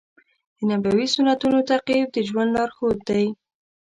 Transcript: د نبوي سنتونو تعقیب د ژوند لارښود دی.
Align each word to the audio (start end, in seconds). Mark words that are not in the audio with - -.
د 0.57 0.59
نبوي 0.69 1.07
سنتونو 1.15 1.59
تعقیب 1.69 2.07
د 2.11 2.17
ژوند 2.27 2.49
لارښود 2.55 2.97
دی. 3.09 3.25